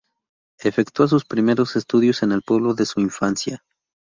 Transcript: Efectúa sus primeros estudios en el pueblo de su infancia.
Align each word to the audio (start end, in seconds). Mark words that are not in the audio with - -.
Efectúa 0.63 1.07
sus 1.07 1.25
primeros 1.25 1.75
estudios 1.75 2.23
en 2.23 2.31
el 2.31 2.41
pueblo 2.41 2.73
de 2.73 2.87
su 2.87 3.01
infancia. 3.01 3.63